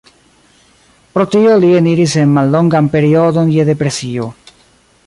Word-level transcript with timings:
Pro 1.17 1.25
tio 1.35 1.59
li 1.65 1.69
eniris 1.81 2.17
en 2.23 2.35
mallongan 2.39 2.91
periodon 2.97 3.55
je 3.59 3.69
depresio. 3.71 4.29